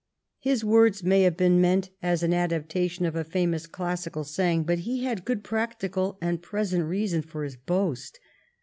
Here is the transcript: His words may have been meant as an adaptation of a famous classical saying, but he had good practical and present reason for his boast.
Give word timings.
His 0.39 0.63
words 0.63 1.03
may 1.03 1.21
have 1.21 1.37
been 1.37 1.61
meant 1.61 1.91
as 2.01 2.23
an 2.23 2.33
adaptation 2.33 3.05
of 3.05 3.15
a 3.15 3.23
famous 3.23 3.67
classical 3.67 4.23
saying, 4.23 4.63
but 4.63 4.79
he 4.79 5.03
had 5.03 5.25
good 5.25 5.43
practical 5.43 6.17
and 6.19 6.41
present 6.41 6.85
reason 6.85 7.21
for 7.21 7.43
his 7.43 7.55
boast. 7.55 8.19